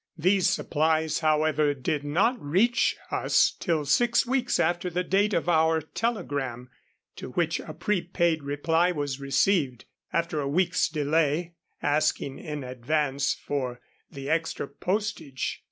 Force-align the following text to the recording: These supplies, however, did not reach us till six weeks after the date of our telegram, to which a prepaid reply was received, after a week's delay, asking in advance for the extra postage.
These 0.17 0.49
supplies, 0.49 1.19
however, 1.19 1.75
did 1.75 2.03
not 2.03 2.41
reach 2.41 2.95
us 3.11 3.51
till 3.59 3.85
six 3.85 4.25
weeks 4.25 4.59
after 4.59 4.89
the 4.89 5.03
date 5.03 5.31
of 5.35 5.47
our 5.47 5.79
telegram, 5.79 6.71
to 7.17 7.29
which 7.33 7.59
a 7.59 7.75
prepaid 7.75 8.41
reply 8.41 8.91
was 8.91 9.19
received, 9.19 9.85
after 10.11 10.41
a 10.41 10.49
week's 10.49 10.89
delay, 10.89 11.53
asking 11.83 12.39
in 12.39 12.63
advance 12.63 13.35
for 13.35 13.79
the 14.09 14.27
extra 14.27 14.67
postage. 14.67 15.59